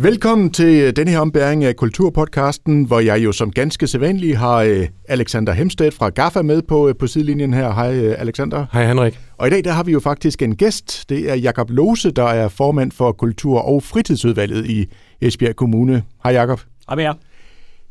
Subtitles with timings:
[0.00, 4.86] Velkommen til denne her ombæring af Kulturpodcasten, hvor jeg jo som ganske sædvanlig har øh,
[5.08, 7.72] Alexander Hemstedt fra GAFA med på, øh, på sidelinjen her.
[7.72, 8.66] Hej øh, Alexander.
[8.72, 9.18] Hej Henrik.
[9.38, 11.08] Og i dag der har vi jo faktisk en gæst.
[11.08, 14.86] Det er Jakob Lose, der er formand for Kultur- og Fritidsudvalget i
[15.20, 16.02] Esbjerg Kommune.
[16.24, 16.60] Hej Jakob.
[16.88, 17.14] Hej med jer.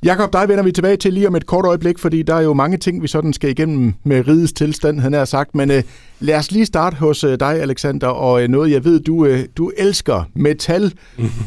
[0.04, 2.54] Jakob, dig vender vi tilbage til lige om et kort øjeblik, fordi der er jo
[2.54, 5.56] mange ting, vi sådan skal igennem med ridets tilstand, han har sagt.
[5.56, 5.78] Men uh,
[6.20, 9.40] lad os lige starte hos uh, dig, Alexander, og uh, noget, jeg ved, du, uh,
[9.58, 10.94] du elsker metal.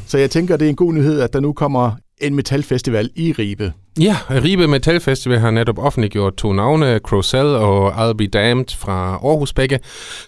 [0.06, 3.32] Så jeg tænker, det er en god nyhed, at der nu kommer en metalfestival i
[3.32, 3.72] Ribe.
[4.00, 9.18] Ja, Ribe Metal Festival har netop offentliggjort to navne, Crocell og I'll Be Damned fra
[9.24, 9.78] Aarhus begge.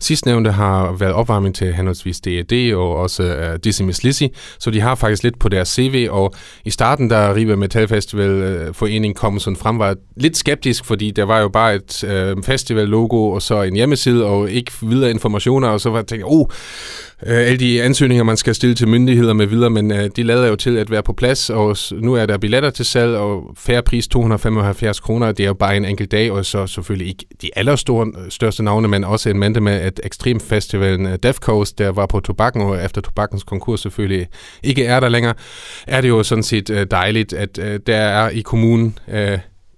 [0.01, 4.23] Sidstnævnte har været opvarmning til henholdsvis D&D og også uh, Dizzy Miss Lizzy,
[4.59, 8.31] så de har faktisk lidt på deres CV, og i starten, da Ribe Metal Festival
[8.31, 12.05] uh, øh, forening kom sådan frem, var lidt skeptisk, fordi der var jo bare et
[12.37, 16.25] uh, festival-logo og så en hjemmeside og ikke videre informationer, og så var jeg tænkt,
[16.29, 16.47] oh,
[17.23, 20.57] alle de ansøgninger, man skal stille til myndigheder med videre, men uh, de lader jo
[20.57, 24.09] til at være på plads, og nu er der billetter til salg, og færre pris
[24.09, 25.33] 275 kroner.
[25.33, 28.89] Det er jo bare en enkelt dag, og så selvfølgelig ikke de allerstørste øh, navne,
[28.89, 32.85] men også en mente med at Extremfestivalen øh, Death Coast, der var på tobakken, og
[32.85, 34.27] efter tobakkens konkurs selvfølgelig
[34.63, 35.35] ikke er der længere,
[35.87, 37.57] er det jo sådan set øh, dejligt, at
[37.87, 38.99] der er i kommunen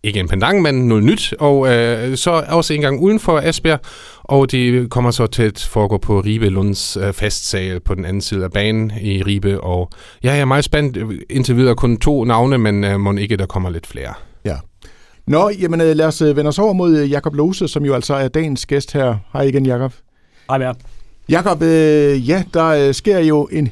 [0.04, 3.80] ikke en pendant, men noget nyt, og øh, så også en gang uden for Esbjerg,
[4.24, 8.20] og de kommer så til at foregå på Ribe Lunds øh, festsal på den anden
[8.20, 9.90] side af banen i Ribe, og
[10.24, 10.98] ja, jeg er meget spændt.
[11.30, 14.14] Indtil videre kun to navne, men øh, må ikke der kommer lidt flere.
[14.44, 14.56] Ja.
[15.26, 17.94] Nå, jamen øh, lad os øh, vende os over mod øh, Jakob Lose, som jo
[17.94, 19.16] altså er dagens gæst her.
[19.32, 19.92] Hej igen, Jakob.
[20.50, 20.74] Hej med
[21.28, 23.68] Jakob, øh, ja, der øh, sker jo en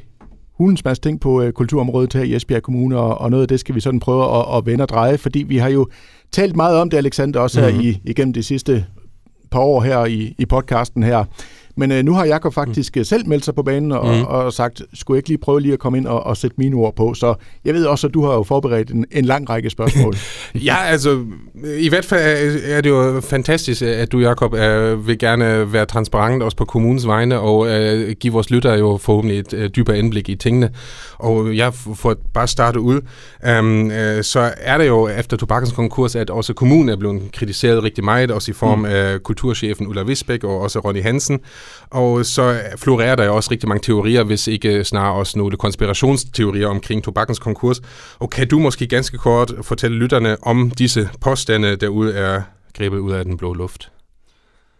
[0.59, 3.61] hulens masse ting på øh, kulturområdet her i Esbjerg Kommune, og, og noget af det
[3.61, 5.89] skal vi sådan prøve at, at vende og dreje, fordi vi har jo
[6.33, 7.83] talt meget om det, Alexander, også her mm-hmm.
[7.85, 8.87] i, igennem de sidste
[9.53, 11.25] par år her i, i podcasten her.
[11.77, 13.05] Men øh, nu har Jakob faktisk mm.
[13.05, 14.23] selv meldt sig på banen og, mm.
[14.23, 16.77] og sagt, skulle jeg ikke lige prøve lige at komme ind og, og sætte mine
[16.77, 17.15] ord på?
[17.15, 17.35] Så
[17.65, 20.17] jeg ved også, at du har jo forberedt en, en lang række spørgsmål.
[20.55, 21.25] ja, altså
[21.79, 26.43] i hvert fald er det jo fantastisk, at du, Jakob, øh, vil gerne være transparent
[26.43, 30.29] også på kommunens vegne og øh, give vores lyttere jo forhåbentlig et øh, dybere indblik
[30.29, 30.71] i tingene.
[31.19, 33.01] Og jeg får bare starte ud.
[33.59, 37.83] Um, øh, så er det jo efter tobakkens konkurs, at også kommunen er blevet kritiseret
[37.83, 38.85] rigtig meget, også i form mm.
[38.85, 41.41] af kulturchefen Ulla Wisbæk og også Ronny Hansen.
[41.91, 46.69] Og så florerer der jo også rigtig mange teorier, hvis ikke snarere også nogle konspirationsteorier
[46.69, 47.81] omkring tobakkens konkurs.
[48.19, 52.43] Og kan du måske ganske kort fortælle lytterne om disse påstande, derude er
[52.79, 53.93] grebet ud af den blå luft?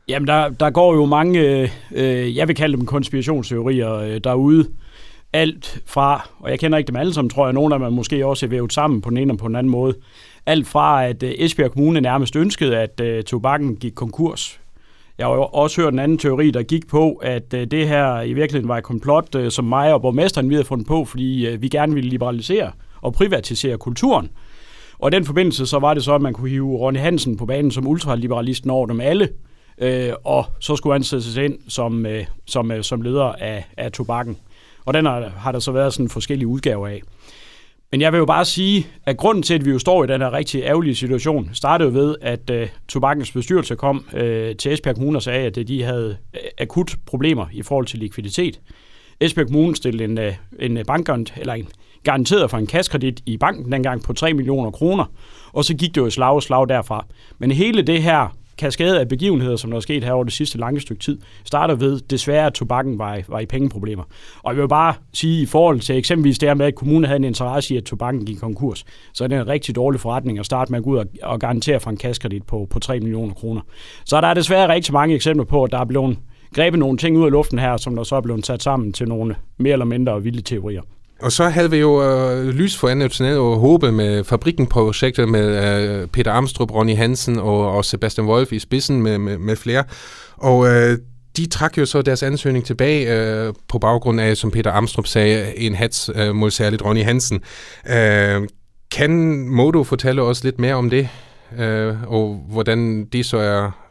[0.09, 4.69] Jamen, der, der går jo mange, øh, jeg vil kalde dem konspirationsteorier øh, derude.
[5.33, 8.27] Alt fra, og jeg kender ikke dem alle sammen, tror jeg, nogle af dem måske
[8.27, 9.95] også er vævet sammen på den ene og på den anden måde.
[10.47, 14.61] Alt fra, at øh, Esbjerg Kommune nærmest ønskede, at øh, tobakken gik konkurs
[15.23, 18.21] jeg har jo også hørt en anden teori, der gik på, at øh, det her
[18.21, 21.47] i virkeligheden var et komplot, øh, som mig og borgmesteren vi havde fundet på, fordi
[21.47, 24.31] øh, vi gerne ville liberalisere og privatisere kulturen.
[24.99, 27.47] Og i den forbindelse så var det så, at man kunne hive Ronny Hansen på
[27.47, 29.29] banen som ultraliberalisten over dem alle,
[29.79, 33.93] øh, og så skulle han sættes ind som, øh, som, øh, som leder af, af
[33.93, 34.37] tobakken.
[34.85, 37.03] Og den har, har der så været sådan forskellige udgaver af.
[37.93, 40.21] Men jeg vil jo bare sige, at grunden til, at vi jo står i den
[40.21, 44.95] her rigtig ærgerlige situation, startede jo ved, at øh, tobakkens bestyrelse kom øh, til Esbjerg
[44.95, 48.61] Kommune og sagde, at øh, de havde øh, akut problemer i forhold til likviditet.
[49.21, 51.69] Esbjerg Kommune stillede en, øh, en bankgarant, eller en
[52.05, 55.05] garanteret for en kaskredit i banken dengang på 3 millioner kroner,
[55.53, 57.07] og så gik det jo slag og slag derfra.
[57.39, 60.59] Men hele det her kaskade af begivenheder, som der er sket her over det sidste
[60.59, 64.03] lange stykke tid, starter ved desværre, at tobakken var i, var i pengeproblemer.
[64.43, 67.17] Og jeg vil bare sige, i forhold til eksempelvis det her med, at kommunen havde
[67.17, 68.85] en interesse i, at tobakken gik konkurs,
[69.15, 71.41] så er det en rigtig dårlig forretning at starte med at gå ud og, og
[71.41, 73.61] garantere for en kaskredit på, på 3 millioner kroner.
[74.05, 76.19] Så der er desværre rigtig mange eksempler på, at der er blevet
[76.55, 79.09] grebet nogle ting ud af luften her, som der så er blevet sat sammen til
[79.09, 80.83] nogle mere eller mindre vilde teorier.
[81.23, 85.65] Og så havde vi jo øh, lys for andet og håbe med fabrikken-projektet med
[86.03, 89.85] øh, Peter Armstrong, Ronny Hansen og, og Sebastian Wolf i spidsen med, med, med flere.
[90.37, 90.99] Og øh,
[91.37, 95.59] de trak jo så deres ansøgning tilbage øh, på baggrund af, som Peter Armstrong sagde,
[95.59, 97.41] en hats øh, mod særligt Ronny Hansen.
[97.91, 98.49] Øh,
[98.91, 101.09] kan Modo fortælle os lidt mere om det,
[101.59, 103.82] øh, og hvordan det så er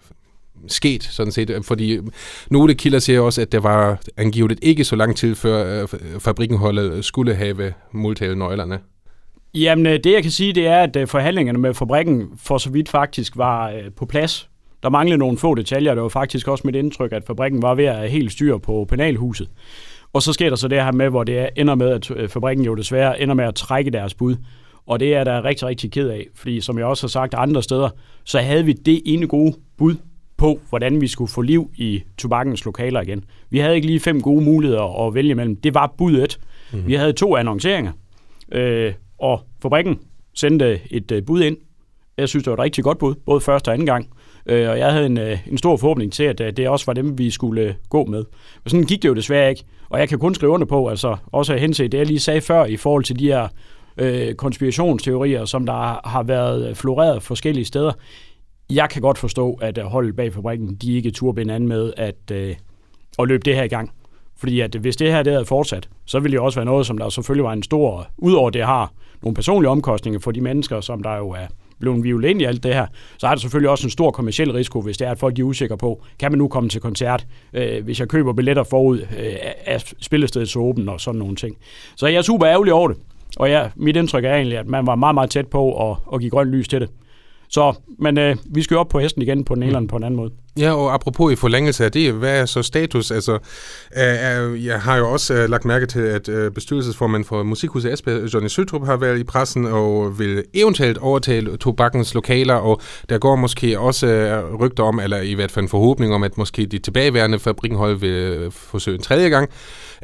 [0.67, 1.49] sket, sådan set.
[1.49, 1.99] Øh, fordi
[2.49, 5.87] nogle kilder siger også, at det var angiveligt ikke så lang tid før øh,
[6.19, 8.79] fabrikkenholdet øh, skulle have modtaget nøglerne.
[9.53, 13.37] Jamen, det jeg kan sige, det er, at forhandlingerne med fabrikken for så vidt faktisk
[13.37, 14.49] var på plads.
[14.83, 15.93] Der manglede nogle få detaljer.
[15.93, 18.85] Det var faktisk også mit indtryk, at fabrikken var ved at have helt styr på
[18.89, 19.49] penalhuset.
[20.13, 22.75] Og så sker der så det her med, hvor det ender med, at fabrikken jo
[22.75, 24.35] desværre ender med at trække deres bud.
[24.87, 27.63] Og det er der rigtig, rigtig ked af, fordi som jeg også har sagt andre
[27.63, 27.89] steder,
[28.23, 29.95] så havde vi det ene gode bud
[30.41, 33.23] på, hvordan vi skulle få liv i tobakkens lokaler igen.
[33.49, 35.55] Vi havde ikke lige fem gode muligheder at vælge mellem.
[35.55, 36.39] Det var budet.
[36.71, 36.87] Mm-hmm.
[36.87, 37.91] Vi havde to annonceringer.
[38.51, 39.99] Øh, og fabrikken
[40.33, 41.57] sendte et øh, bud ind.
[42.17, 44.07] Jeg synes, det var et rigtig godt bud, både første og anden gang.
[44.45, 46.93] Øh, og jeg havde en, øh, en stor forhåbning til, at øh, det også var
[46.93, 48.23] dem, vi skulle øh, gå med.
[48.63, 49.63] Men sådan gik det jo desværre ikke.
[49.89, 52.65] Og jeg kan kun skrive under på, altså også henset det, jeg lige sagde før,
[52.65, 53.47] i forhold til de her
[53.97, 57.91] øh, konspirationsteorier, som der har været floreret forskellige steder.
[58.75, 61.93] Jeg kan godt forstå, at øh, holdet bag fabrikken, de ikke turde binde an med
[61.97, 62.55] at, øh,
[63.19, 63.91] at løbe det her i gang.
[64.37, 66.97] Fordi at hvis det her det havde fortsat, så ville det også være noget, som
[66.97, 68.91] der selvfølgelig var en stor, udover det har
[69.21, 71.47] nogle personlige omkostninger for de mennesker, som der jo er
[71.79, 72.85] blevet violet ind i alt det her,
[73.17, 75.43] så er der selvfølgelig også en stor kommersiel risiko, hvis det er, at folk er
[75.43, 79.35] usikre på, kan man nu komme til koncert, øh, hvis jeg køber billetter forud øh,
[79.65, 81.57] af spillestedet åben og sådan nogle ting.
[81.95, 82.97] Så jeg er super ærgerlig over det,
[83.37, 86.19] og ja, mit indtryk er egentlig, at man var meget, meget tæt på at, at
[86.19, 86.89] give grønt lys til det.
[87.51, 89.95] Så, men øh, vi skal jo op på hesten igen på den ene eller på
[89.95, 90.31] en anden måde.
[90.59, 93.11] Ja, og apropos i forlængelse af det, hvad er så status?
[93.11, 93.33] Altså,
[93.97, 98.33] øh, jeg har jo også øh, lagt mærke til, at øh, bestyrelsesformanden for Musikhuset Esbjerg,
[98.33, 103.35] Johnny Søtrup, har været i pressen og vil eventuelt overtale tobakkens lokaler, og der går
[103.35, 106.79] måske også øh, rygter om, eller i hvert fald en forhåbning om, at måske de
[106.79, 109.49] tilbageværende fabrikkenhold vil øh, forsøge en tredje gang.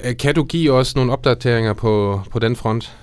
[0.05, 2.97] Øh, kan du give os nogle opdateringer på, på den front?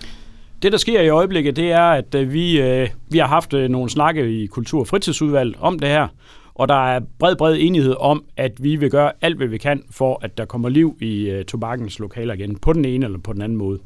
[0.64, 3.68] Det, der sker i øjeblikket, det er, at øh, vi, øh, vi har haft øh,
[3.68, 6.08] nogle snakke i Kultur- og Fritidsudvalg om det her,
[6.54, 9.82] og der er bred, bred enighed om, at vi vil gøre alt, hvad vi kan,
[9.90, 13.32] for at der kommer liv i øh, tobakkens lokaler igen, på den ene eller på
[13.32, 13.78] den anden måde.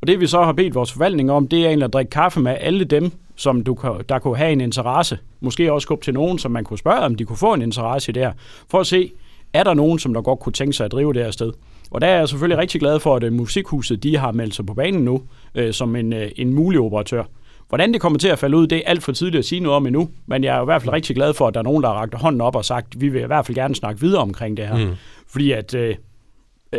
[0.00, 2.40] Og det vi så har bedt vores forvaltning om, det er egentlig at drikke kaffe
[2.40, 5.18] med alle dem, som du kan, der kunne have en interesse.
[5.40, 7.62] Måske også gå op til nogen, som man kunne spørge, om de kunne få en
[7.62, 8.32] interesse i det her.
[8.70, 9.12] For at se,
[9.52, 11.52] er der nogen, som der godt kunne tænke sig at drive det her sted.
[11.90, 14.66] Og der er jeg selvfølgelig rigtig glad for, at uh, Musikhuset de har meldt sig
[14.66, 15.22] på banen nu,
[15.58, 17.24] uh, som en, uh, en mulig operatør.
[17.68, 19.76] Hvordan det kommer til at falde ud, det er alt for tidligt at sige noget
[19.76, 21.82] om endnu, men jeg er i hvert fald rigtig glad for, at der er nogen,
[21.82, 24.22] der har rakt hånden op og sagt, vi vil i hvert fald gerne snakke videre
[24.22, 24.76] omkring det her.
[24.76, 24.94] Mm.
[25.28, 25.96] Fordi at, øh,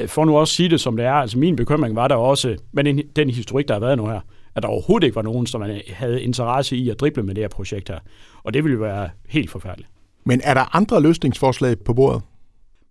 [0.07, 2.83] for nu også sige det som det er, altså min bekymring var der også, med
[2.83, 4.19] den, den historik, der har været nu her,
[4.55, 7.49] at der overhovedet ikke var nogen, som havde interesse i at drible med det her
[7.49, 7.99] projekt her.
[8.43, 9.89] Og det ville jo være helt forfærdeligt.
[10.25, 12.21] Men er der andre løsningsforslag på bordet?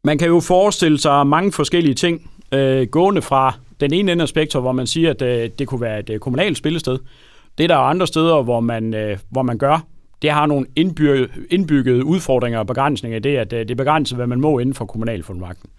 [0.05, 4.29] Man kan jo forestille sig mange forskellige ting, øh, gående fra den ene ende af
[4.29, 6.99] spektret, hvor man siger, at øh, det kunne være et øh, kommunalt spillested,
[7.59, 9.87] det der er andre steder, hvor man, øh, hvor man gør,
[10.23, 14.19] det har nogle indbyggede, indbyggede udfordringer og begrænsninger i det, at øh, det er begrænset,
[14.19, 15.71] hvad man må inden for kommunalfuldmagten.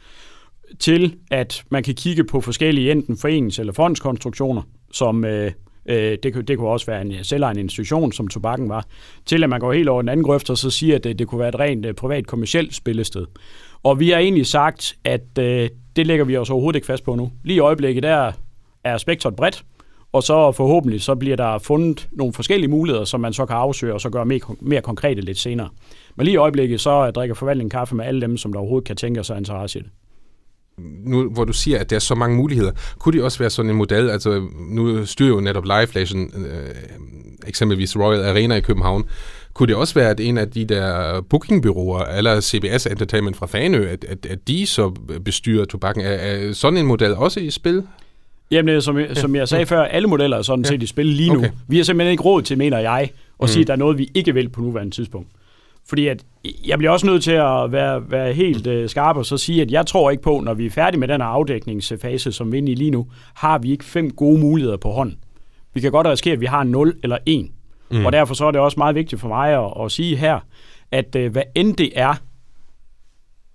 [0.79, 5.51] Til at man kan kigge på forskellige enten forenings- eller fondskonstruktioner, som øh,
[5.85, 8.85] øh, det, det kunne også være en øh, selvejende institution, som tobakken var,
[9.25, 11.27] til at man går helt over den anden grøft og så siger, at det, det
[11.27, 13.25] kunne være et rent øh, privat kommersielt spillested.
[13.83, 17.15] Og vi har egentlig sagt, at øh, det lægger vi os overhovedet ikke fast på
[17.15, 17.31] nu.
[17.43, 18.31] Lige i øjeblikket der
[18.83, 19.63] er spektret bredt,
[20.11, 23.93] og så forhåbentlig så bliver der fundet nogle forskellige muligheder, som man så kan afsøge
[23.93, 25.69] og så gøre mere, mere konkrete lidt senere.
[26.15, 28.95] Men lige i øjeblikket, så drikker forvaltningen kaffe med alle dem, som der overhovedet kan
[28.95, 29.91] tænke sig interesse i det.
[31.05, 33.71] Nu, hvor du siger, at der er så mange muligheder, kunne det også være sådan
[33.71, 36.75] en model, altså nu styrer jo netop Liveflashen, øh,
[37.47, 39.05] eksempelvis Royal Arena i København,
[39.53, 43.87] kunne det også være, at en af de der bookingbyråer, eller CBS Entertainment fra Fanø,
[43.87, 44.89] at, at, at de så
[45.25, 46.03] bestyrer tobakken?
[46.03, 47.83] Er, er sådan en model også i spil?
[48.51, 49.13] Jamen, som, ja.
[49.13, 50.69] som jeg sagde før, alle modeller er sådan ja.
[50.69, 51.39] set i spil lige nu.
[51.39, 51.49] Okay.
[51.67, 53.11] Vi har simpelthen ikke råd til, mener jeg, at
[53.41, 53.47] mm.
[53.47, 55.27] sige, at der er noget, vi ikke vil på nuværende tidspunkt.
[55.89, 56.23] Fordi at
[56.67, 59.71] jeg bliver også nødt til at være, være helt øh, skarp og så sige, at
[59.71, 62.61] jeg tror ikke på, når vi er færdige med den her afdækningsfase, som vi er
[62.61, 65.17] inde i lige nu, har vi ikke fem gode muligheder på hånden.
[65.73, 67.49] Vi kan godt risikere, at vi har 0 eller 1.
[67.91, 68.05] Mm.
[68.05, 70.39] Og derfor så er det også meget vigtigt for mig at, at sige her,
[70.91, 72.13] at øh, hvad end det er,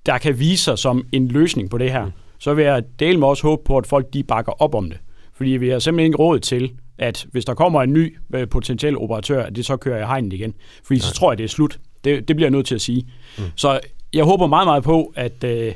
[0.07, 3.19] der kan vise sig som en løsning på det her, mm så vil jeg dele
[3.19, 4.99] med også håbe på, at folk de bakker op om det.
[5.35, 8.99] Fordi vi har simpelthen ikke råd til, at hvis der kommer en ny øh, potentiel
[8.99, 10.55] operatør, at det så kører jeg hegnet igen.
[10.85, 11.05] Fordi Nej.
[11.05, 11.78] så tror jeg, det er slut.
[12.05, 13.07] Det, det bliver jeg nødt til at sige.
[13.38, 13.45] Mm.
[13.57, 13.81] Så
[14.12, 15.73] jeg håber meget, meget på, at øh,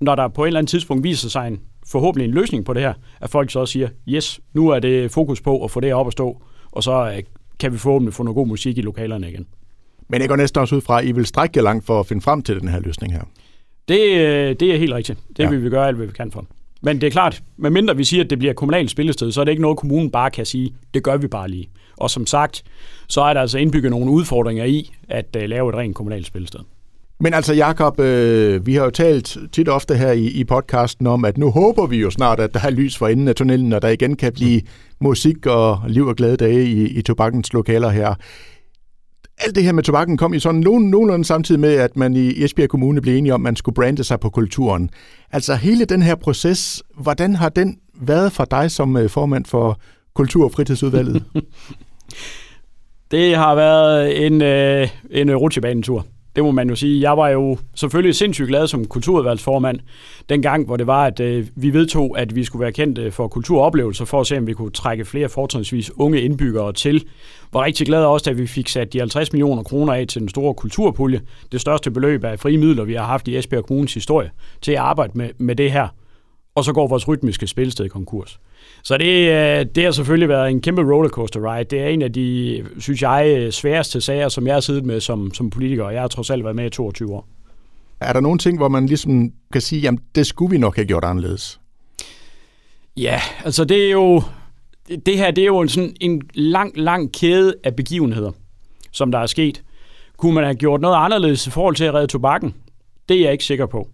[0.00, 2.82] når der på et eller andet tidspunkt viser sig en forhåbentlig en løsning på det
[2.82, 5.94] her, at folk så også siger, yes, nu er det fokus på at få det
[5.94, 6.42] op at stå,
[6.72, 7.22] og så øh,
[7.58, 9.46] kan vi forhåbentlig få noget god musik i lokalerne igen.
[10.08, 12.06] Men jeg går næsten også ud fra, at I vil strække jer langt for at
[12.06, 13.22] finde frem til den her løsning her.
[13.88, 15.18] Det, øh, det er helt rigtigt.
[15.28, 15.48] Det ja.
[15.48, 16.46] vil vi gøre alt, hvad vi kan for.
[16.82, 19.52] Men det er klart, medmindre vi siger, at det bliver kommunalt spillested, så er det
[19.52, 21.68] ikke noget, kommunen bare kan sige, det gør vi bare lige.
[21.96, 22.62] Og som sagt,
[23.08, 26.60] så er der altså indbygget nogle udfordringer i at uh, lave et rent kommunalt spillested.
[27.22, 31.24] Men altså Jakob, øh, vi har jo talt tit ofte her i, i podcasten om,
[31.24, 33.82] at nu håber vi jo snart, at der er lys for enden af tunnelen, og
[33.82, 34.60] der igen kan blive
[35.00, 38.14] musik og liv og glade dage i, i tobakkens lokaler her
[39.38, 42.44] alt det her med tobakken kom i sådan nogen, nogenlunde samtidig med, at man i
[42.44, 44.90] Esbjerg Kommune blev enige om, at man skulle brande sig på kulturen.
[45.32, 49.80] Altså hele den her proces, hvordan har den været for dig som øh, formand for
[50.14, 51.24] Kultur- og Fritidsudvalget?
[53.10, 56.06] det har været en, øh, en øh, rutsjebanetur.
[56.36, 57.00] Det må man jo sige.
[57.00, 59.80] Jeg var jo selvfølgelig sindssygt glad som kulturudvalgsformand
[60.28, 63.28] dengang, hvor det var, at øh, vi vedtog, at vi skulle være kendt øh, for
[63.28, 67.04] kulturoplevelser, for at se, om vi kunne trække flere fortrinsvis unge indbyggere til.
[67.52, 70.28] Var rigtig glad også, at vi fik sat de 50 millioner kroner af til den
[70.28, 71.20] store kulturpulje.
[71.52, 74.78] Det største beløb af frie midler, vi har haft i Esbjerg Kommunes historie, til at
[74.78, 75.88] arbejde med, med det her.
[76.54, 78.40] Og så går vores rytmiske spilsted i konkurs.
[78.82, 81.64] Så det, øh, det har selvfølgelig været en kæmpe rollercoaster ride.
[81.64, 85.34] Det er en af de, synes jeg, sværeste sager, som jeg har siddet med som,
[85.34, 87.28] som politiker, og jeg har trods alt været med i 22 år.
[88.00, 90.86] Er der nogle ting, hvor man ligesom kan sige, jamen det skulle vi nok have
[90.86, 91.60] gjort anderledes?
[92.96, 94.22] Ja, altså det er jo,
[95.06, 98.30] det her det er jo en, sådan en lang, lang kæde af begivenheder,
[98.90, 99.62] som der er sket.
[100.16, 102.54] Kunne man have gjort noget anderledes i forhold til at redde tobakken?
[103.08, 103.88] Det er jeg ikke sikker på.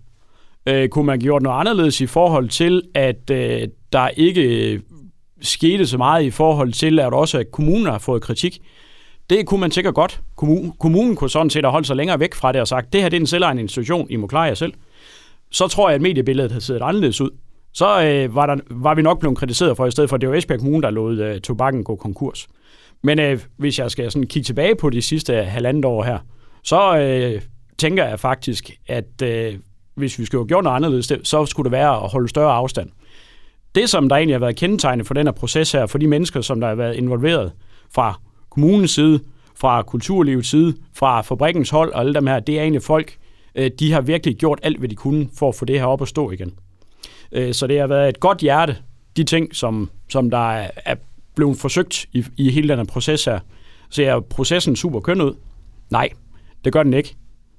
[0.69, 4.81] Øh, kunne man have gjort noget anderledes i forhold til, at øh, der ikke øh,
[5.41, 8.59] skete så meget i forhold til, at også at kommunen har fået kritik?
[9.31, 10.21] Det kunne man sikkert godt.
[10.79, 13.09] Kommunen kunne sådan set have holdt sig længere væk fra det og sagt, det her
[13.09, 14.73] det er en selvejende institution, I må klare jer selv.
[15.51, 17.31] Så tror jeg, at mediebilledet havde set anderledes ud.
[17.73, 20.29] Så øh, var, der, var vi nok blevet kritiseret for, i stedet for, at det
[20.29, 22.49] var Esbjerg Kommune, der lod øh, tobakken gå konkurs.
[23.03, 26.19] Men øh, hvis jeg skal sådan kigge tilbage på de sidste halvandet år her,
[26.65, 27.43] så øh,
[27.79, 29.55] tænker jeg faktisk, at øh,
[29.99, 32.91] hvis vi skulle have gjort noget anderledes, så skulle det være at holde større afstand.
[33.75, 36.41] Det, som der egentlig har været kendetegnet for den her proces her, for de mennesker,
[36.41, 37.53] som der har været involveret
[37.95, 39.21] fra kommunens side,
[39.57, 43.17] fra kulturlivets side, fra fabrikkens hold og alle dem her, det er egentlig folk,
[43.55, 46.03] øh, de har virkelig gjort alt, hvad de kunne for at få det her op
[46.03, 46.53] at stå igen.
[47.33, 48.77] Øh, så det har været et godt hjerte,
[49.17, 50.95] de ting, som, som der er
[51.35, 53.41] blevet forsøgt i, i hele den her proces her.
[53.91, 55.35] Ser processen super køn ud?
[55.91, 56.09] Nej,
[56.65, 57.17] det gør den ikke.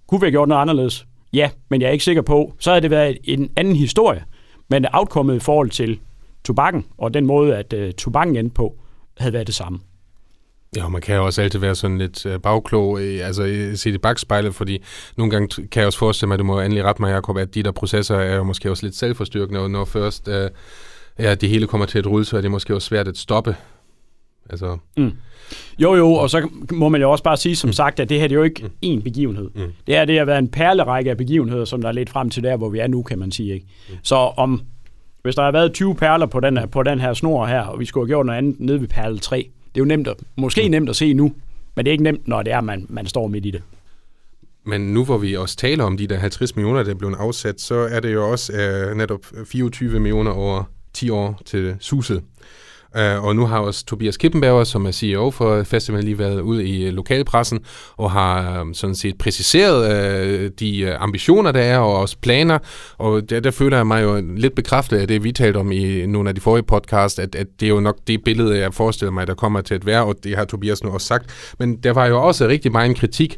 [0.07, 1.05] Kunne vi have gjort noget anderledes?
[1.33, 2.53] Ja, men jeg er ikke sikker på.
[2.59, 4.23] Så havde det været en anden historie.
[4.69, 5.99] Men outcomeet i forhold til
[6.43, 8.75] tobakken, og den måde, at øh, tobakken endte på,
[9.17, 9.79] havde været det samme.
[10.77, 13.91] Ja, man kan jo også altid være sådan lidt øh, bagklog, øh, altså øh, se
[13.91, 14.83] det bagspejlet, fordi
[15.17, 17.55] nogle gange kan jeg også forestille mig, at du må endelig rette mig, Jacob, at
[17.55, 20.49] de der processer er jo måske også lidt selvforstyrkende, og når først øh,
[21.19, 23.55] ja, det hele kommer til at rulle, så er det måske også svært at stoppe.
[24.49, 24.77] Altså...
[24.97, 25.11] Mm.
[25.79, 27.73] Jo, jo, og så må man jo også bare sige som mm.
[27.73, 28.69] sagt, at det her det er jo ikke mm.
[28.85, 29.49] én begivenhed.
[29.55, 29.73] Mm.
[29.87, 32.43] Det er det har været en perlerække af begivenheder, som der er lidt frem til
[32.43, 33.53] der, hvor vi er nu, kan man sige.
[33.53, 33.65] Ikke?
[33.89, 33.95] Mm.
[34.03, 34.61] Så om,
[35.21, 37.79] hvis der har været 20 perler på den, her, på den her snor her, og
[37.79, 40.15] vi skulle have gjort noget andet nede ved perle 3, det er jo nemt at,
[40.35, 40.71] måske mm.
[40.71, 41.33] nemt at se nu,
[41.75, 43.61] men det er ikke nemt, når det er, man, man står midt i det.
[44.63, 47.61] Men nu hvor vi også taler om de der 50 millioner, der er blevet afsat,
[47.61, 50.63] så er det jo også uh, netop 24 millioner over
[50.93, 52.23] 10 år til Suset.
[52.95, 56.61] Uh, og nu har også Tobias Kippenberger, som er CEO for festivalen, lige været ud
[56.61, 57.59] i øh, lokalpressen
[57.97, 62.59] og har um, sådan set præciseret uh, de uh, ambitioner, der er, og også planer.
[62.97, 66.05] Og der, der føler jeg mig jo lidt bekræftet af det, vi talte om i
[66.05, 69.11] nogle af de forrige podcast, at, at det er jo nok det billede, jeg forestiller
[69.11, 71.53] mig, der kommer til at være, og det har Tobias nu også sagt.
[71.59, 73.37] Men der var jo også rigtig meget kritik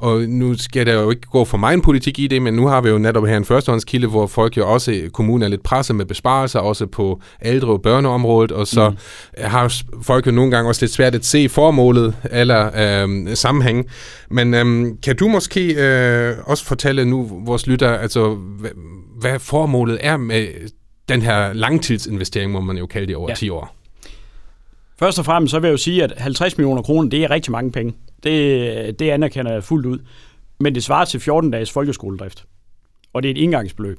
[0.00, 2.80] og nu skal der jo ikke gå for meget politik i det, men nu har
[2.80, 6.04] vi jo netop her en førstehåndskilde, hvor folk jo også, kommunen er lidt presset med
[6.04, 8.96] besparelser, også på ældre- og børneområdet, og så mm.
[9.38, 12.70] har folk jo nogle gange også lidt svært at se formålet eller
[13.02, 13.86] øhm, sammenhæng.
[14.30, 18.70] Men øhm, kan du måske øh, også fortælle nu vores lytter, altså hvad,
[19.20, 20.46] hvad formålet er med
[21.08, 23.34] den her langtidsinvestering, må man jo kalde det, over ja.
[23.34, 23.76] 10 år?
[24.98, 27.52] Først og fremmest så vil jeg jo sige, at 50 millioner kroner, det er rigtig
[27.52, 27.94] mange penge.
[28.22, 29.98] Det, det anerkender jeg fuldt ud.
[30.60, 32.44] Men det svarer til 14 dages folkeskoledrift.
[33.12, 33.98] Og det er et indgangsbeløb.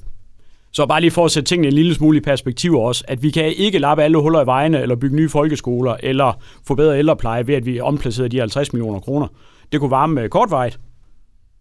[0.72, 3.30] Så bare lige for at sætte tingene en lille smule i perspektiv også, at vi
[3.30, 6.34] kan ikke lappe alle huller i vejene, eller bygge nye folkeskoler, eller
[6.68, 9.28] forbedre ældrepleje ved, at vi omplacerer de 50 millioner kroner.
[9.72, 10.80] Det kunne varme øh, kortvejt,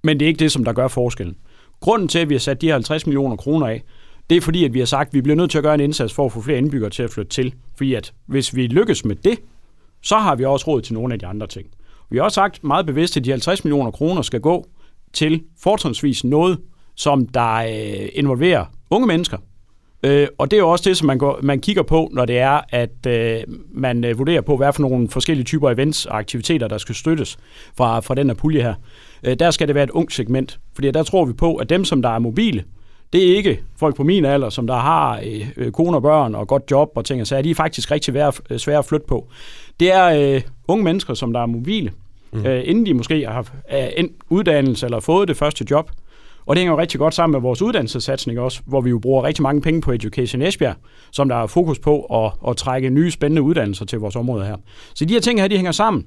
[0.04, 1.36] men det er ikke det, som der gør forskellen.
[1.80, 3.82] Grunden til, at vi har sat de 50 millioner kroner af,
[4.30, 5.80] det er fordi, at vi har sagt, at vi bliver nødt til at gøre en
[5.80, 7.54] indsats for at få flere indbyggere til at flytte til.
[7.76, 9.38] Fordi at hvis vi lykkes med det,
[10.02, 11.66] så har vi også råd til nogle af de andre ting.
[12.10, 14.66] Vi har også sagt meget bevidst, at de 50 millioner kroner skal gå
[15.12, 16.58] til fortrinsvis noget,
[16.96, 19.38] som der øh, involverer unge mennesker.
[20.02, 22.38] Øh, og det er jo også det, som man, går, man kigger på, når det
[22.38, 23.40] er, at øh,
[23.72, 27.38] man øh, vurderer på, hvad for nogle forskellige typer events og aktiviteter, der skal støttes
[27.76, 28.74] fra, fra den her pulje her.
[29.24, 31.84] Øh, der skal det være et ungt segment, fordi der tror vi på, at dem,
[31.84, 32.64] som der er mobile,
[33.12, 36.34] det er ikke folk på min alder, som der har øh, øh kone og børn
[36.34, 37.42] og godt job og ting og sager.
[37.42, 39.28] De er faktisk rigtig svære, svære at flytte på.
[39.80, 41.92] Det er øh, unge mennesker, som der er mobile,
[42.32, 42.46] mm.
[42.46, 45.90] øh, inden de måske har øh, en uddannelse eller fået det første job.
[46.46, 49.24] Og det hænger jo rigtig godt sammen med vores uddannelsessatsning også, hvor vi jo bruger
[49.24, 50.74] rigtig mange penge på Education Esbjerg,
[51.12, 54.56] som der er fokus på at, at trække nye spændende uddannelser til vores område her.
[54.94, 56.06] Så de her ting her, de hænger sammen.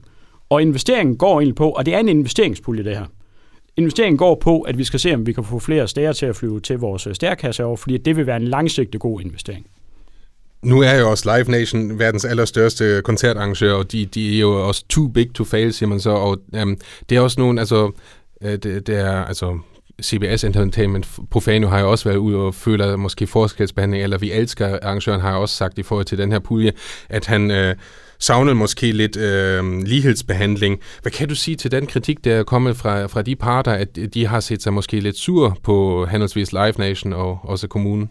[0.50, 3.06] Og investeringen går egentlig på, og det er en investeringspulje det her.
[3.77, 6.36] Investeringen går på, at vi skal se, om vi kan få flere stære til at
[6.36, 9.65] flyve til vores stærkasse over, fordi det vil være en langsigtet god investering.
[10.63, 14.86] Nu er jo også Live Nation verdens allerstørste koncertarrangør, og de, de er jo også
[14.89, 16.77] too big to fail, siger man så, og øhm,
[17.10, 17.91] det er også nogle, altså,
[18.43, 19.60] øh, det, det er altså
[20.01, 24.79] CBS Entertainment Profano har jo også været ud og føler måske forskelsbehandling, eller vi elsker
[24.82, 26.72] arrangøren har også sagt i forhold til den her pulje,
[27.10, 27.75] at han øh,
[28.20, 30.79] savnede måske lidt øh, lighedsbehandling.
[31.01, 34.00] Hvad kan du sige til den kritik, der er kommet fra, fra de parter, at
[34.13, 38.10] de har set sig måske lidt sur på handelsvis Live Nation og også kommunen?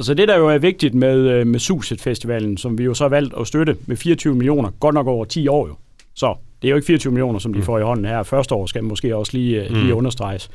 [0.00, 3.04] Så det, der jo er vigtigt med, øh, med Suset Festivalen, som vi jo så
[3.04, 5.74] har valgt at støtte med 24 millioner, godt nok over 10 år jo.
[6.14, 7.64] Så det er jo ikke 24 millioner, som de mm.
[7.64, 8.22] får i hånden her.
[8.22, 9.82] Første år skal måske også lige, øh, mm.
[9.82, 10.50] lige understreges.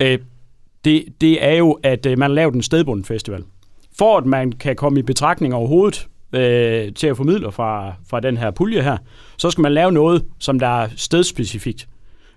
[0.00, 0.18] Øh,
[0.84, 3.44] det, det er jo, at man har lavet en stedbunden festival.
[3.98, 8.36] For at man kan komme i betragtning overhovedet øh, til at formidle fra, fra den
[8.36, 8.96] her pulje her,
[9.36, 11.88] så skal man lave noget, som der er stedspecifikt.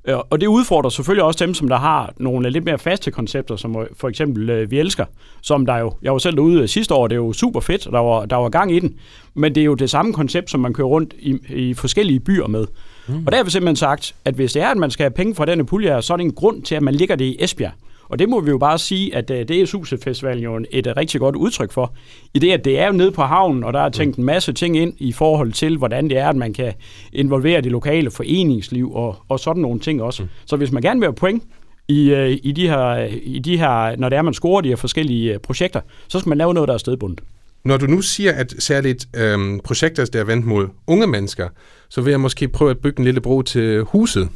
[0.08, 3.56] Øh, og det udfordrer selvfølgelig også dem, som der har nogle lidt mere faste koncepter,
[3.56, 5.06] som for eksempel øh, Vi Elsker,
[5.42, 8.00] som der jo, jeg var selv derude sidste år, det er jo super fedt, der
[8.00, 8.96] var, der var gang i den,
[9.34, 12.48] men det er jo det samme koncept, som man kører rundt i, i forskellige byer
[12.48, 12.66] med.
[13.08, 13.26] Mm.
[13.26, 15.36] Og der har vi simpelthen sagt, at hvis det er, at man skal have penge
[15.36, 17.72] fra denne pulje, så er det en grund til, at man ligger det i Esbjerg.
[18.10, 21.20] Og det må vi jo bare sige, at det er Suset Festivalen jo et rigtig
[21.20, 21.94] godt udtryk for.
[22.34, 24.54] I det, at det er jo nede på havnen, og der er tænkt en masse
[24.54, 26.74] ting ind i forhold til, hvordan det er, at man kan
[27.14, 30.24] involvere det lokale foreningsliv og, og sådan nogle ting også.
[30.24, 30.30] Mm.
[30.46, 31.44] Så hvis man gerne vil have point
[31.88, 34.76] i, øh, i, de her, i de her, når det er, man scorer de her
[34.76, 37.22] forskellige øh, projekter, så skal man lave noget, der er stedbundet.
[37.66, 41.50] Når du nu siger, at særligt øhm, projekter, der er vendt mod unge mennesker,
[41.90, 44.30] så vil jeg måske prøve at bygge en lille bro til huset.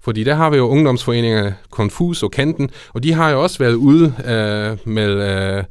[0.00, 3.74] Fordi der har vi jo ungdomsforeninger Confus og Kanten, og de har jo også været
[3.74, 5.64] ude øh, med øh,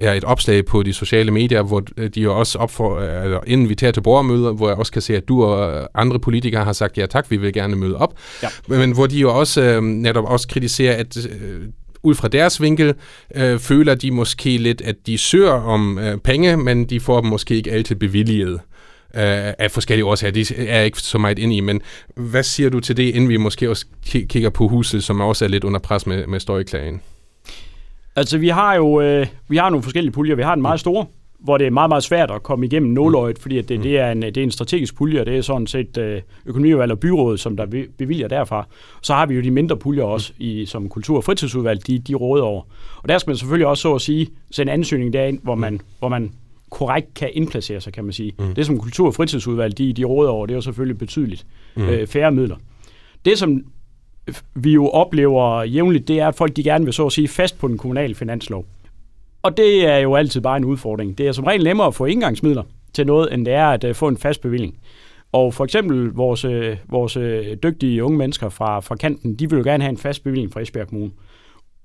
[0.00, 1.80] ja, et opslag på de sociale medier, hvor
[2.14, 5.44] de jo også opfor, eller inviterer til borgermøder, hvor jeg også kan se, at du
[5.44, 8.14] og andre politikere har sagt, ja tak, vi vil gerne møde op.
[8.42, 8.48] Ja.
[8.66, 11.60] Men hvor de jo også øh, netop også kritiserer, at øh,
[12.02, 12.94] ud fra deres vinkel,
[13.34, 17.30] øh, føler de måske lidt, at de søger om øh, penge, men de får dem
[17.30, 18.71] måske ikke altid bevilliget øh,
[19.14, 20.32] Øh, af forskellige årsager.
[20.32, 21.82] Det er jeg ikke så meget ind i, men
[22.14, 23.86] hvad siger du til det, inden vi måske også
[24.28, 27.00] kigger på huset, som også er lidt under pres med, med støjklagen?
[28.16, 30.34] Altså, vi har jo øh, vi har nogle forskellige puljer.
[30.34, 33.38] Vi har en meget stor, hvor det er meget, meget svært at komme igennem nåløjet,
[33.38, 35.66] fordi at det, det, er en, det er en strategisk pulje, og det er sådan
[35.66, 38.66] set øh, økonomiudvalg og byrådet, som der bevilger derfra.
[39.02, 42.14] Så har vi jo de mindre puljer også, i, som kultur- og fritidsudvalg, de, de
[42.14, 42.62] råder over.
[42.96, 46.08] Og der skal man selvfølgelig også så at sige sende ansøgning derind, hvor man, hvor
[46.08, 46.32] man
[46.72, 48.32] korrekt kan indplacere sig, kan man sige.
[48.38, 48.54] Mm.
[48.54, 51.88] Det, som kultur- og fritidsudvalg de, de råder over, det er jo selvfølgelig betydeligt mm.
[51.88, 52.56] øh, færre midler.
[53.24, 53.64] Det, som
[54.54, 57.58] vi jo oplever jævnligt, det er, at folk de gerne vil så at sige fast
[57.58, 58.66] på den kommunale finanslov.
[59.42, 61.18] Og det er jo altid bare en udfordring.
[61.18, 63.94] Det er som regel nemmere at få indgangsmidler til noget, end det er at uh,
[63.94, 64.78] få en fast bevilling.
[65.32, 67.22] Og for eksempel vores, uh, vores uh,
[67.62, 70.60] dygtige unge mennesker fra, fra kanten, de vil jo gerne have en fast bevilling fra
[70.60, 71.10] Esbjerg Kommune.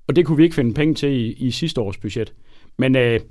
[0.07, 2.33] Og det kunne vi ikke finde penge til i, i sidste års budget.
[2.77, 3.21] Men uh,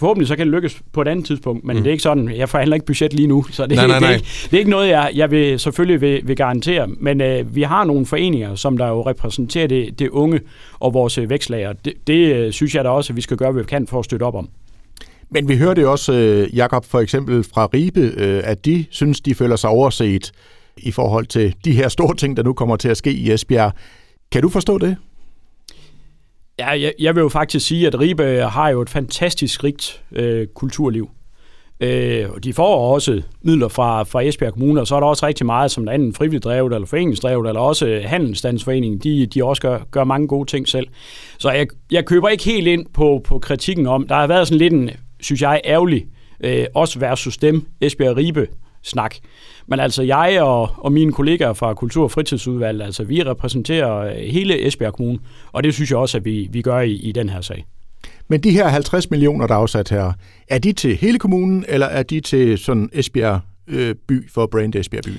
[0.00, 1.82] forhåbentlig så kan det lykkes på et andet tidspunkt, men mm.
[1.82, 4.08] det er ikke sådan, jeg forhandler ikke budget lige nu, så det, nej, nej, nej.
[4.08, 7.20] Det, er ikke, det er ikke noget, jeg, jeg vil, selvfølgelig vil, vil garantere, men
[7.20, 10.40] øh, vi har nogle foreninger, som der jo repræsenterer det, det unge
[10.80, 11.72] og vores øh, vækslager.
[11.72, 13.98] Det, det øh, synes jeg da også, at vi skal gøre, hvad vi kan for
[13.98, 14.48] at støtte op om.
[15.30, 19.20] Men vi hørte jo også, øh, Jakob for eksempel fra Ribe, øh, at de synes,
[19.20, 20.32] de føler sig overset
[20.76, 23.72] i forhold til de her store ting, der nu kommer til at ske i Esbjerg.
[24.32, 24.96] Kan du forstå det?
[26.58, 30.46] Ja, jeg, jeg vil jo faktisk sige, at Ribe har jo et fantastisk rigt øh,
[30.46, 31.10] kulturliv.
[31.80, 35.26] Øh, og de får også midler fra, fra Esbjerg Kommune, og så er der også
[35.26, 39.62] rigtig meget, som der enten frivilligt drevet eller foreningsdrevet, eller også Handelsstandsforeningen, de, de også
[39.62, 40.86] gør, gør mange gode ting selv.
[41.38, 44.58] Så jeg, jeg køber ikke helt ind på, på kritikken om, der har været sådan
[44.58, 44.90] lidt en,
[45.20, 46.06] synes jeg, ærgerlig,
[46.44, 48.46] øh, også versus dem, Esbjerg Ribe
[48.82, 49.14] snak.
[49.70, 54.14] Men altså jeg og, og mine kollegaer fra Kultur- og Fritidsudvalget, altså vi repræsenterer øh,
[54.14, 55.18] hele Esbjerg Kommune,
[55.52, 57.64] og det synes jeg også, at vi, vi gør i, i den her sag.
[58.28, 60.12] Men de her 50 millioner, der er afsat her,
[60.48, 64.74] er de til hele kommunen, eller er de til sådan Esbjerg øh, by for Brand
[64.74, 65.10] Esbjerg by?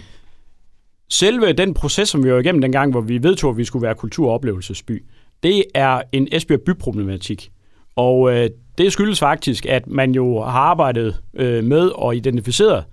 [1.10, 3.96] Selve den proces, som vi var igennem dengang, hvor vi vedtog, at vi skulle være
[3.96, 5.04] kultur- og oplevelsesby,
[5.44, 7.52] det er en Esbjerg byproblematik.
[7.96, 12.84] Og øh, det skyldes faktisk, at man jo har arbejdet øh, med og identificeret,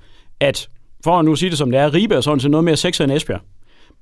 [0.41, 0.69] at
[1.07, 3.05] for at nu sige det som det er, Ribe er sådan set noget mere sexet
[3.05, 3.41] end Esbjerg.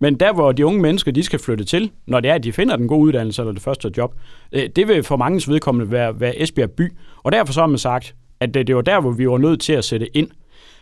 [0.01, 2.53] Men der, hvor de unge mennesker, de skal flytte til, når det er, at de
[2.53, 4.14] finder den gode uddannelse eller det første job,
[4.53, 6.93] øh, det vil for mange vedkommende være, være Esbjerg by.
[7.23, 9.61] Og derfor så har man sagt, at det, det var der, hvor vi var nødt
[9.61, 10.29] til at sætte ind.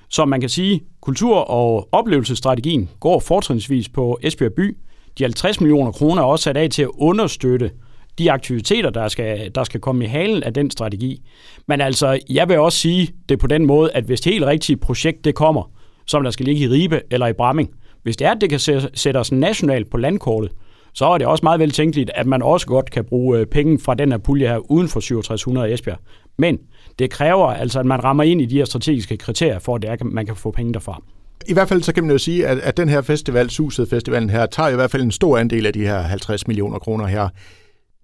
[0.09, 4.77] Så man kan sige, kultur- og oplevelsesstrategien går fortrinsvis på Esbjerg by.
[5.19, 7.71] De 50 millioner kroner er også sat af til at understøtte
[8.19, 11.23] de aktiviteter, der skal, der skal komme i halen af den strategi.
[11.69, 14.77] Men altså, jeg vil også sige det på den måde, at hvis det helt rigtige
[14.77, 15.71] projekt det kommer,
[16.07, 17.71] som der skal ligge i Ribe eller i Bramming,
[18.03, 18.61] hvis det er, at det kan
[18.95, 20.53] sætte os nationalt på landkortet,
[20.95, 23.79] så er det også meget vel tænkeligt, at man også godt kan bruge øh, penge
[23.79, 25.99] fra den her pulje her uden for 6700 Esbjerg.
[26.39, 26.59] Men
[26.99, 29.91] det kræver altså, at man rammer ind i de her strategiske kriterier, for at det
[29.91, 31.03] er, man kan få penge derfra.
[31.49, 34.31] I hvert fald så kan man jo sige, at, at den her festival, Suset Festivalen
[34.31, 37.29] her, tager i hvert fald en stor andel af de her 50 millioner kroner her.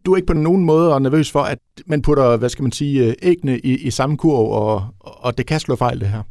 [0.06, 3.06] Du er ikke på nogen måde nervøs for, at man putter, hvad skal man sige,
[3.06, 6.22] øh, ægne i, i samme kurv, og, og det kan slå fejl det her?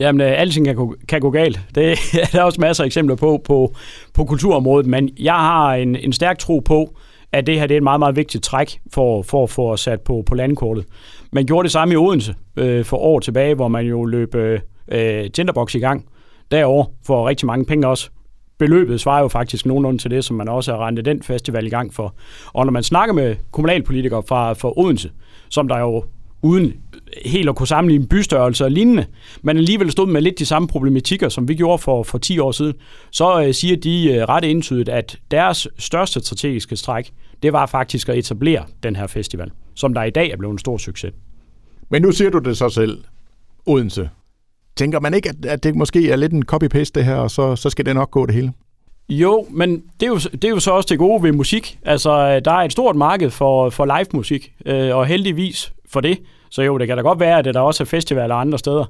[0.00, 1.60] Jamen, øh, alting kan gå, kan gå galt.
[1.74, 1.90] Det
[2.22, 3.74] er der også masser af eksempler på, på
[4.14, 6.96] på kulturområdet, men jeg har en, en stærk tro på,
[7.32, 9.80] at det her det er et meget, meget vigtigt træk for, for at få os
[9.80, 10.84] sat på, på landkortet.
[11.32, 14.60] Man gjorde det samme i Odense øh, for år tilbage, hvor man jo løb øh,
[14.88, 16.04] øh Tinderbox i gang
[16.50, 18.10] derovre for rigtig mange penge også.
[18.58, 21.70] Beløbet svarer jo faktisk nogenlunde til det, som man også har rentet den festival i
[21.70, 22.14] gang for.
[22.52, 25.10] Og når man snakker med kommunalpolitikere fra, fra Odense,
[25.48, 26.04] som der jo
[26.42, 26.74] uden
[27.26, 29.06] helt at kunne sammenligne bystørrelse og lignende,
[29.42, 32.52] men alligevel stod med lidt de samme problematikker, som vi gjorde for, for 10 år
[32.52, 32.74] siden,
[33.10, 38.08] så øh, siger de øh, ret entydigt, at deres største strategiske stræk, det var faktisk
[38.08, 41.12] at etablere den her festival, som der i dag er blevet en stor succes.
[41.90, 43.04] Men nu siger du det så selv,
[43.66, 44.10] Odense.
[44.76, 47.56] Tænker man ikke, at, at det måske er lidt en copy-paste det her, og så,
[47.56, 48.52] så skal det nok gå det hele?
[49.08, 51.78] Jo, men det er jo, det er jo så også det gode ved musik.
[51.84, 56.00] Altså, øh, der er et stort marked for, for live musik, øh, og heldigvis for
[56.00, 56.18] det.
[56.50, 58.84] Så jo, det kan da godt være, at der også er festivaler andre steder.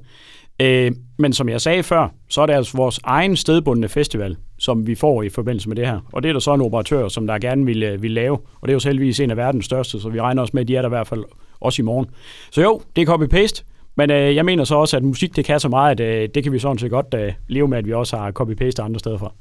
[0.61, 4.87] Øh, men som jeg sagde før, så er det altså vores egen stedbundne festival, som
[4.87, 6.01] vi får i forbindelse med det her.
[6.13, 8.39] Og det er der så en operatør, som der gerne vil, øh, vil lave.
[8.61, 10.69] Og det er jo selvvis en af verdens største, så vi regner også med, at
[10.69, 11.25] de er der i hvert fald
[11.61, 12.07] også i morgen.
[12.51, 13.65] Så jo, det er copy-paste.
[13.97, 16.43] Men øh, jeg mener så også, at musik det kan så meget, at øh, det
[16.43, 19.19] kan vi sådan set godt øh, leve med, at vi også har copy-paste andre steder
[19.19, 19.33] fra.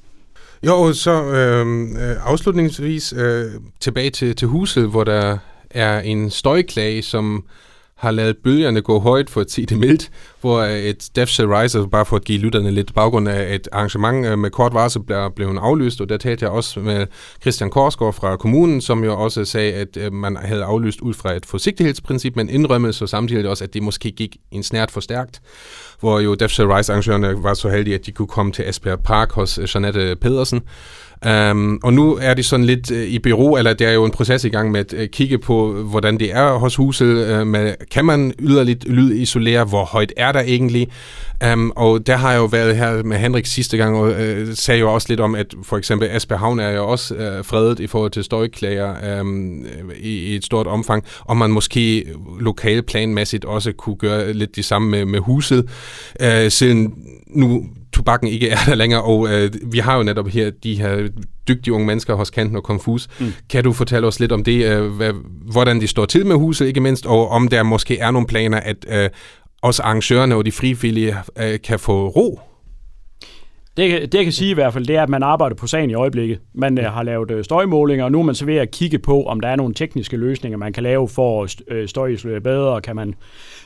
[0.66, 3.46] Jo, så øhm, øh, afslutningsvis øh,
[3.80, 5.38] tilbage til, til huset, hvor der
[5.72, 7.46] er en støjklage, som
[7.98, 11.50] har lavet bølgerne gå højt, for at sige det mildt, hvor øh, et Death Shall
[11.50, 15.04] Rise, bare for at give lytterne lidt baggrund af et arrangement øh, med kort varsel,
[15.04, 17.08] blev, blev aflyst, og der talte jeg også med
[17.42, 21.34] Christian Korsgaard fra kommunen, som jo også sagde, at øh, man havde aflyst ud fra
[21.34, 25.42] et forsigtighedsprincip, men indrømmede så samtidig også, at det måske gik en snært for stærkt,
[26.00, 29.00] hvor jo Death Shall Rise arrangørerne var så heldige, at de kunne komme til Esbjerg
[29.00, 30.62] Park hos Janette Jeanette Pedersen,
[31.26, 34.12] Um, og nu er det sådan lidt uh, i bureau, eller der er jo en
[34.12, 37.40] proces i gang med at uh, kigge på, hvordan det er hos huset.
[37.42, 39.64] Uh, med, kan man yderligt lydisolere?
[39.64, 40.88] Hvor højt er der egentlig?
[41.54, 44.80] Um, og der har jeg jo været her med Henrik sidste gang, og uh, sagde
[44.80, 48.12] jo også lidt om, at for eksempel Asperhavn er jo også uh, fredet i forhold
[48.12, 49.66] til støjklager um,
[50.00, 52.06] i, i et stort omfang, og man måske
[52.40, 55.70] lokalplanmæssigt også kunne gøre lidt det samme med, med huset,
[56.24, 56.94] uh, siden
[57.28, 57.66] nu
[57.98, 61.08] tobakken ikke er der længere, og øh, vi har jo netop her de her
[61.48, 63.08] dygtige unge mennesker hos Kanten og Confus.
[63.20, 63.34] Mm.
[63.50, 65.14] Kan du fortælle os lidt om det, øh, hvad,
[65.52, 68.60] hvordan de står til med huset, ikke mindst, og om der måske er nogle planer,
[68.60, 69.10] at øh,
[69.62, 72.40] også arrangørerne og de frivillige øh, kan få ro?
[73.78, 75.90] Det, det jeg kan sige i hvert fald, det er, at man arbejder på sagen
[75.90, 76.40] i øjeblikket.
[76.56, 79.24] Man øh, har lavet øh, støjmålinger, og nu er man så ved at kigge på,
[79.24, 82.82] om der er nogle tekniske løsninger, man kan lave for at øh, støjisolere bedre, og
[82.82, 83.14] kan man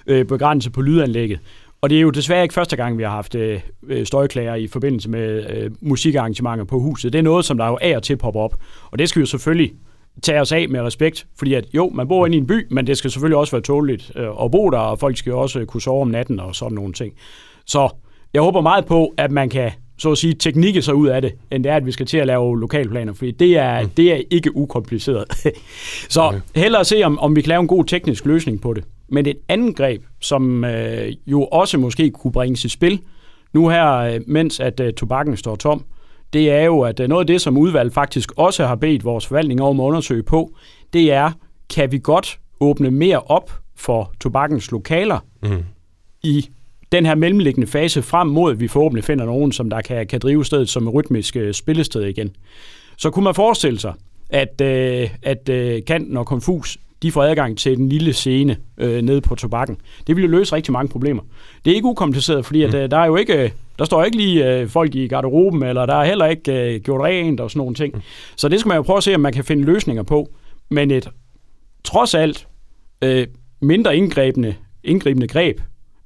[0.07, 1.39] øh, begrænse på lydanlægget.
[1.81, 4.67] Og det er jo desværre ikke første gang, vi har haft øh, øh, støjklager i
[4.67, 7.13] forbindelse med øh, musikarrangementer på huset.
[7.13, 8.55] Det er noget, som der jo af og til popper op.
[8.91, 9.73] Og det skal jo selvfølgelig
[10.23, 12.87] tage os af med respekt, fordi at jo, man bor inde i en by, men
[12.87, 15.65] det skal selvfølgelig også være tåligt øh, at bo der, og folk skal jo også
[15.65, 17.13] kunne sove om natten og sådan nogle ting.
[17.65, 17.89] Så
[18.33, 21.33] jeg håber meget på, at man kan så at sige, teknikke sig ud af det,
[21.51, 23.89] end det er, at vi skal til at lave lokalplaner, fordi det er, mm.
[23.89, 25.25] det er ikke ukompliceret.
[26.09, 26.39] så okay.
[26.55, 28.83] hellere se, om, om vi kan lave en god teknisk løsning på det.
[29.11, 33.01] Men et andet greb, som øh, jo også måske kunne bringes i spil,
[33.53, 35.85] nu her, øh, mens at øh, tobakken står tom,
[36.33, 39.27] det er jo, at øh, noget af det, som udvalget faktisk også har bedt vores
[39.27, 40.55] forvaltning om at undersøge på,
[40.93, 41.31] det er,
[41.69, 45.63] kan vi godt åbne mere op for tobakkens lokaler mm.
[46.23, 46.49] i
[46.91, 50.19] den her mellemliggende fase frem mod, at vi forhåbentlig finder nogen, som der kan, kan
[50.19, 52.35] drive stedet som rytmisk øh, spillested igen.
[52.97, 53.93] Så kunne man forestille sig,
[54.29, 59.01] at, øh, at øh, Kanten og Confus de får adgang til den lille scene øh,
[59.01, 59.77] nede på tobakken.
[60.07, 61.21] Det vil jo løse rigtig mange problemer.
[61.65, 62.89] Det er ikke ukompliceret, fordi at, mm.
[62.89, 66.05] der er jo ikke, der står ikke lige øh, folk i garderoben, eller der er
[66.05, 67.95] heller ikke øh, gjort rent og sådan nogle ting.
[67.95, 68.01] Mm.
[68.35, 70.29] Så det skal man jo prøve at se, om man kan finde løsninger på.
[70.69, 71.09] Men et
[71.83, 72.47] trods alt
[73.01, 73.27] øh,
[73.61, 75.59] mindre indgrebende, indgribende greb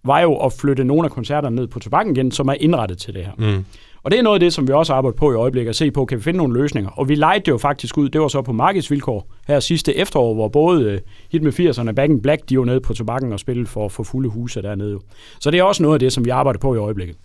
[0.04, 3.14] var jo at flytte nogle af koncerterne ned på tobakken igen, som er indrettet til
[3.14, 3.32] det her.
[3.38, 3.66] Mm.
[4.06, 5.92] Og det er noget af det, som vi også arbejder på i øjeblikket, at se
[5.92, 6.90] på, kan vi finde nogle løsninger.
[6.90, 10.34] Og vi lejede det jo faktisk ud, det var så på markedsvilkår her sidste efterår,
[10.34, 11.00] hvor både uh,
[11.32, 13.90] Hit med 80'erne og Back in Black, de var nede på tobakken og spillede for,
[13.90, 15.00] for fulde huse dernede.
[15.40, 17.16] Så det er også noget af det, som vi arbejder på i øjeblikket.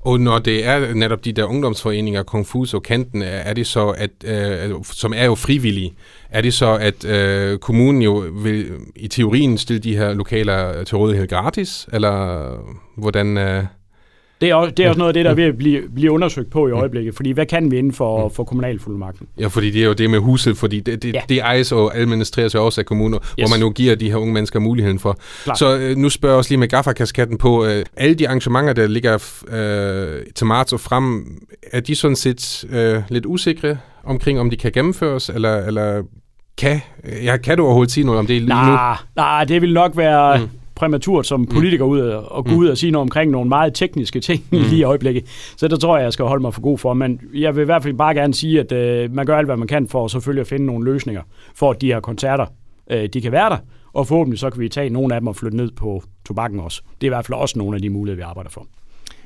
[0.00, 3.88] Og når det er netop de der ungdomsforeninger, Kung Fu og Kanten, er det så,
[3.88, 5.94] at, øh, som er jo frivillige,
[6.30, 10.96] er det så, at øh, kommunen jo vil i teorien stille de her lokaler til
[10.96, 12.48] rådighed gratis, eller
[12.96, 13.38] hvordan...
[13.38, 13.64] Øh
[14.40, 16.12] det er, også, det er også noget af det, der er ved at blive, blive
[16.12, 19.26] undersøgt på i øjeblikket, fordi hvad kan vi inden for, for kommunalfuldmagten?
[19.40, 21.20] Ja, fordi det er jo det med huset, fordi det, det, Ja.
[21.28, 23.32] det ejes og administreres jo også af kommuner, yes.
[23.38, 25.18] Hvor man jo giver de her unge mennesker muligheden for.
[25.44, 25.58] Klart.
[25.58, 28.86] Så øh, nu spørger jeg også lige med gaffakasketten på, øh, alle de arrangementer, der
[28.86, 29.14] ligger
[29.48, 31.26] øh, til marts og frem,
[31.72, 36.02] er de sådan set øh, lidt usikre omkring, om de kan gennemføres, eller, eller
[36.58, 36.80] kan,
[37.22, 38.54] ja, kan du overhovedet sige noget om det lige nu?
[38.54, 40.48] Nej, nej, det vil nok være Mm.
[40.74, 40.78] Mm.
[40.80, 44.20] præmaturt som politiker ud og, og gå ud og sige noget omkring nogle meget tekniske
[44.20, 44.58] ting mm.
[44.70, 45.24] lige i øjeblikket.
[45.56, 46.94] Så det tror jeg, jeg skal holde mig for god for.
[46.94, 49.56] Men jeg vil i hvert fald bare gerne sige, at øh, man gør alt, hvad
[49.56, 51.22] man kan for selvfølgelig at finde nogle løsninger,
[51.54, 52.46] for at de her koncerter,
[52.90, 53.56] øh, de kan være der.
[53.92, 56.82] Og forhåbentlig så kan vi tage nogle af dem og flytte ned på tobakken også.
[57.00, 58.66] Det er i hvert fald også nogle af de muligheder, vi arbejder for.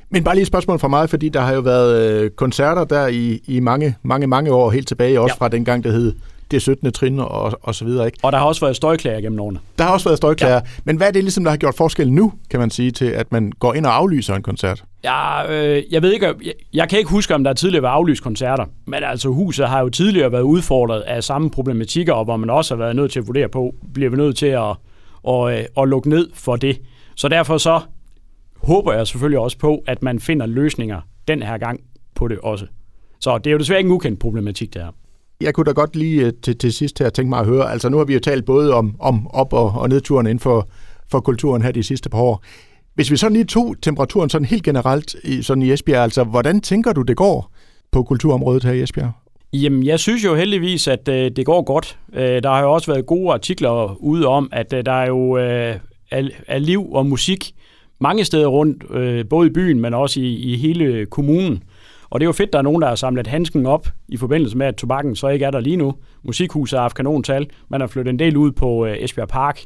[0.09, 3.07] Men bare lige et spørgsmål fra mig, fordi der har jo været øh, koncerter der
[3.07, 5.45] i, i mange, mange, mange år helt tilbage, også Ja.
[5.45, 6.13] fra dengang, det hed
[6.51, 6.91] det 17.
[6.91, 8.05] trin og, og så videre.
[8.05, 8.17] Ikke?
[8.23, 9.59] Og der har også været støjklager gennem årene.
[9.77, 10.61] Der har også været støjklager, ja.
[10.83, 13.31] men hvad er det ligesom, der har gjort forskel nu, kan man sige, til at
[13.31, 14.83] man går ind og aflyser en koncert?
[15.03, 18.23] Ja, øh, jeg ved ikke, jeg, jeg kan ikke huske, om der tidligere var aflyst
[18.23, 22.49] koncerter, men altså huset har jo tidligere været udfordret af samme problematikker, og hvor man
[22.49, 24.75] også har været nødt til at vurdere på, bliver vi nødt til at,
[25.23, 26.81] og, øh, at lukke ned for det.
[27.15, 27.79] Så derfor så
[28.63, 31.79] håber jeg selvfølgelig også på, at man finder løsninger den her gang
[32.15, 32.65] på det også.
[33.19, 34.91] Så det er jo desværre ikke en ukendt problematik, det her.
[35.41, 37.89] Jeg kunne da godt lige øh, til, til sidst her tænke mig at høre, altså
[37.89, 40.67] nu har vi jo talt både om, om op- og, og nedturen inden for,
[41.11, 42.43] for kulturen her de sidste par år.
[42.95, 46.61] Hvis vi sådan lige tog temperaturen sådan helt generelt i, sådan i Esbjerg, altså hvordan
[46.61, 47.51] tænker du, det går
[47.91, 49.11] på kulturområdet her i Esbjerg?
[49.53, 51.97] Jamen, jeg synes jo heldigvis, at øh, det går godt.
[52.13, 55.37] Øh, der har jo også været gode artikler ude om, at øh, der er jo
[55.37, 55.75] øh,
[56.11, 57.53] er, er liv og musik
[57.99, 61.63] mange steder rundt, øh, både i byen, men også i, i hele kommunen.
[62.09, 64.57] Og det er jo fedt, der er nogen, der har samlet handsken op i forbindelse
[64.57, 65.93] med, at tobakken så ikke er der lige nu.
[66.23, 67.49] Musikhuset har haft kanontal.
[67.69, 69.61] Man har flyttet en del ud på øh, Esbjerg Park.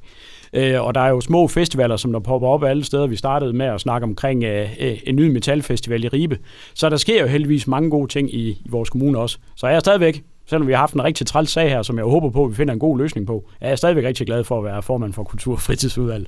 [0.53, 3.07] Øh, og der er jo små festivaler, som der popper op alle steder.
[3.07, 6.37] Vi startede med at snakke omkring øh, øh, en ny metalfestival i Ribe.
[6.73, 9.37] Så der sker jo heldigvis mange gode ting i, i vores kommune også.
[9.55, 12.05] Så jeg er stadigvæk, selvom vi har haft en rigtig træls sag her, som jeg
[12.05, 14.57] håber på, at vi finder en god løsning på, er jeg stadigvæk rigtig glad for
[14.57, 16.27] at være formand for Kultur- og Fritidsudvalget.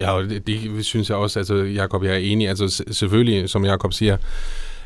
[0.00, 2.48] Ja, og det, det synes jeg også, altså Jakob, jeg er enig.
[2.48, 4.16] Altså selvfølgelig, som Jakob siger,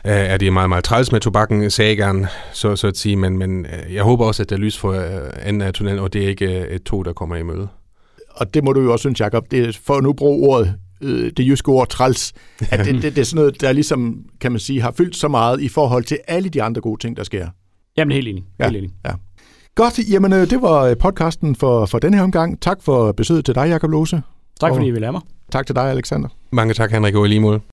[0.07, 3.67] øh, er det meget, meget træls med tobakken, sageren, så, så at sige, men, men
[3.67, 6.25] øh, jeg håber også, at der er lys for øh, enden af tunnelen, og det
[6.25, 7.69] er ikke øh, et tog, der kommer i møde.
[8.31, 10.75] Og det må du jo også synes, Jacob, det er for at nu bruge ordet,
[11.01, 12.33] øh, det jyske ord træls,
[12.71, 15.29] at det, det, det er sådan noget, der ligesom, kan man sige, har fyldt så
[15.29, 17.49] meget i forhold til alle de andre gode ting, der sker.
[17.97, 18.45] Jamen helt enig.
[18.59, 18.65] Ja.
[18.65, 18.91] Helt enig.
[19.05, 19.13] Ja.
[19.75, 22.61] Godt, jamen det var podcasten for, for denne her omgang.
[22.61, 24.23] Tak for besøget til dig, Jakob Lose.
[24.61, 25.21] Tak fordi I vil have mig.
[25.53, 26.29] Tak til dig, Alexander.
[26.53, 27.61] Mange tak, Henrik, og i lige måde.